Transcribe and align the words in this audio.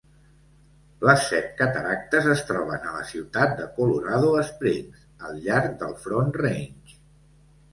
Les 1.07 1.25
Set 1.33 1.51
Cataractes 1.59 2.29
es 2.35 2.41
troben 2.47 2.87
a 2.91 2.93
la 2.95 3.03
ciutat 3.09 3.53
de 3.61 3.67
Colorado 3.77 4.33
Springs, 4.49 5.05
al 5.29 5.39
llarg 5.45 5.77
del 5.85 5.95
Front 6.07 6.33
Range. 6.47 6.99